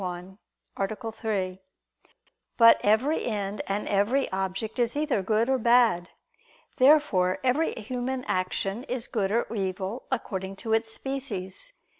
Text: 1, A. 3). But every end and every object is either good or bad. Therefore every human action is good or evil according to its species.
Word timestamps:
1, 0.03 0.39
A. 0.77 1.11
3). 1.11 1.61
But 2.57 2.81
every 2.83 3.23
end 3.23 3.61
and 3.67 3.87
every 3.87 4.31
object 4.31 4.79
is 4.79 4.97
either 4.97 5.21
good 5.21 5.47
or 5.47 5.59
bad. 5.59 6.09
Therefore 6.77 7.37
every 7.43 7.75
human 7.75 8.25
action 8.27 8.83
is 8.85 9.05
good 9.05 9.31
or 9.31 9.45
evil 9.53 10.07
according 10.11 10.55
to 10.55 10.73
its 10.73 10.91
species. 10.91 11.73